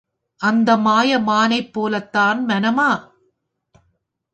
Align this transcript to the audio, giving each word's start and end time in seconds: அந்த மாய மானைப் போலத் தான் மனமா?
அந்த 0.41 0.69
மாய 0.77 1.19
மானைப் 1.19 1.71
போலத் 1.73 2.11
தான் 2.11 2.45
மனமா? 2.45 2.91